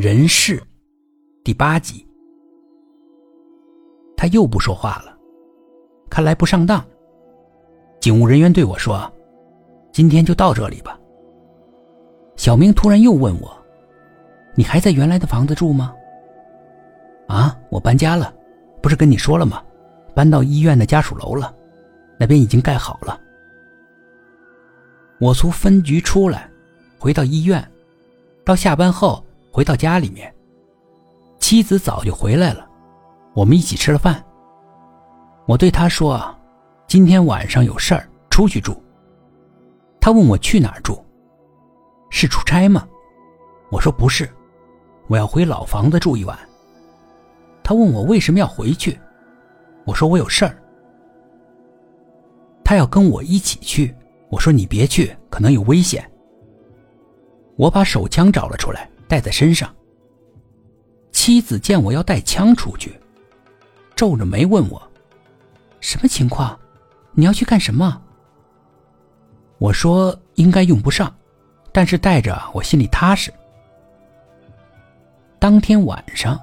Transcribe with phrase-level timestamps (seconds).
[0.00, 0.62] 人事
[1.42, 2.06] 第八集。
[4.16, 5.18] 他又不说话了，
[6.08, 6.84] 看来不上当。
[7.98, 9.12] 警务人员对我说
[9.90, 10.96] ：“今天就到这里吧。”
[12.38, 13.52] 小明突然又问我
[14.54, 15.92] ：“你还在原来的房子住吗
[17.26, 18.32] ？”“啊，我搬家了，
[18.80, 19.64] 不是跟你说了吗？
[20.14, 21.52] 搬到医院的家属楼了，
[22.16, 23.20] 那边已经盖好了。”
[25.18, 26.48] 我从分局出来，
[27.00, 27.68] 回到医院，
[28.44, 29.24] 到下班后
[29.58, 30.32] 回到家里面，
[31.40, 32.64] 妻子早就回来了。
[33.34, 34.24] 我们一起吃了饭。
[35.48, 36.32] 我对他说
[36.86, 38.80] ：“今天晚上有事儿，出去住。”
[40.00, 41.02] 他问我去哪儿住，
[42.08, 42.86] 是出差吗？
[43.72, 44.32] 我说不是，
[45.08, 46.38] 我要回老房子住一晚。
[47.64, 48.96] 他问我为什么要回去，
[49.84, 50.56] 我说我有事儿。
[52.62, 53.92] 他要跟我一起去，
[54.30, 56.08] 我说你别去，可能有危险。
[57.56, 59.74] 我把手枪找了出来，带在身上。
[61.10, 63.00] 妻子见我要带枪出去。
[63.96, 64.80] 皱着眉问我
[65.80, 66.56] ：“什么情况？
[67.12, 68.00] 你要去干什么？”
[69.58, 71.12] 我说：“应该用不上，
[71.72, 73.32] 但是带着我心里踏实。”
[75.40, 76.40] 当天晚上，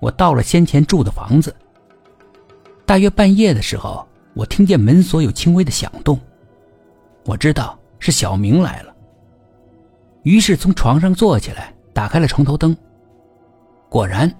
[0.00, 1.54] 我到了先前住的房子。
[2.84, 4.04] 大约半夜的时候，
[4.34, 6.18] 我听见门锁有轻微的响动，
[7.24, 8.92] 我知道是小明来了。
[10.24, 12.76] 于是从床上坐起来，打开了床头灯。
[13.88, 14.32] 果然，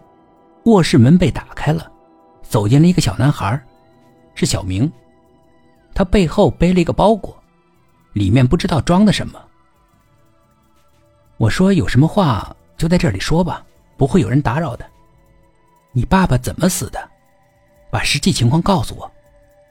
[0.64, 1.91] 卧室门被打开了。
[2.42, 3.58] 走进了一个小男孩，
[4.34, 4.91] 是小明。
[5.95, 7.34] 他背后背了一个包裹，
[8.12, 9.41] 里面不知道装的什么。
[11.39, 13.64] 我说：“有什么话就在这里说吧，
[13.97, 14.84] 不会有人打扰的。
[15.92, 17.11] 你爸爸怎么死的？
[17.91, 19.11] 把实际情况告诉我。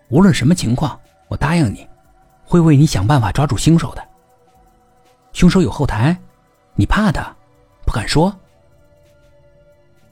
[0.10, 1.88] 无论什么情况，我答应你，
[2.44, 4.04] 会为你想办法抓住凶手的。
[5.34, 6.18] 凶手有后台，
[6.76, 7.32] 你怕他，
[7.92, 8.34] 不敢说。”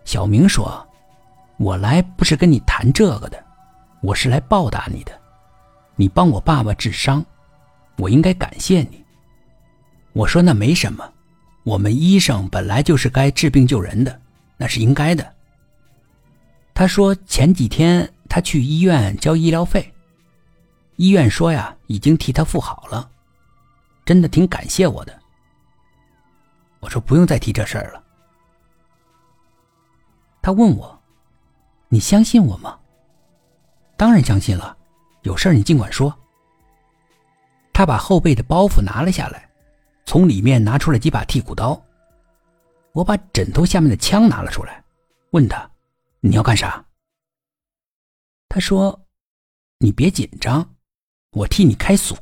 [0.04, 0.86] 小明说。
[1.58, 3.44] 我来不是跟你谈这个的，
[4.02, 5.12] 我是来报答你的。
[5.98, 7.26] 你帮我爸爸治伤，
[7.98, 9.04] 我应该感谢你。
[10.14, 11.14] 我说那没什么，
[11.64, 14.22] 我们医生本来就是该治病救人的，
[14.56, 15.36] 那是应该的。
[16.74, 19.94] 他说前几天他去医院交医疗费，
[20.96, 23.12] 医院说呀已经替他付好了，
[24.06, 25.19] 真的挺感谢我的。
[26.90, 28.04] 说不用再提这事儿了。
[30.42, 30.98] 他问我。
[31.92, 32.80] 你相信我吗？
[33.98, 34.78] 当然相信了，
[35.24, 36.16] 有事儿你尽管说。
[37.74, 39.50] 他把后背的包袱拿了下来，
[40.06, 41.84] 从里面拿出了几把剔骨刀。
[42.92, 44.84] 我把枕头下面的枪拿了出来，
[45.32, 45.68] 问他
[46.22, 46.86] ：“你要干啥？”
[48.50, 49.08] 他说
[49.82, 50.76] ：“你别紧张，
[51.32, 52.16] 我替你开锁，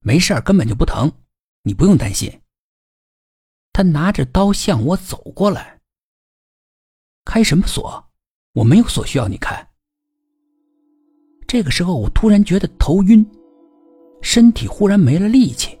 [0.00, 1.08] 没事儿根本就不疼，
[1.62, 2.36] 你不用担心。”
[3.72, 5.78] 他拿着刀向我走过来，
[7.24, 8.04] 开什么锁？
[8.54, 9.66] 我没有锁需要你开。
[11.46, 13.26] 这个时候，我突然觉得头晕，
[14.20, 15.78] 身体忽然没了力气，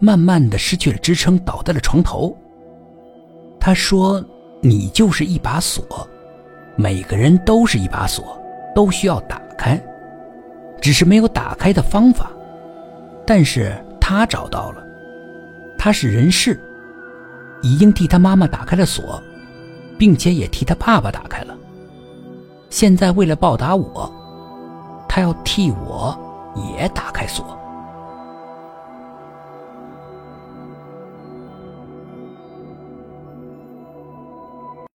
[0.00, 2.36] 慢慢的失去了支撑，倒在了床头。
[3.60, 4.24] 他说
[4.60, 6.08] ：“你就是一把锁，
[6.76, 8.40] 每个人都是一把锁，
[8.74, 9.80] 都需要打开，
[10.80, 12.30] 只是没有打开的方法。
[13.24, 14.84] 但是他找到了，
[15.76, 16.60] 他是人事，
[17.62, 19.20] 已经替他妈妈打开了锁，
[19.98, 21.54] 并且也替他爸爸打开了。”
[22.70, 24.12] 现在为了报答我，
[25.08, 26.16] 他要替我
[26.78, 27.57] 也打开锁。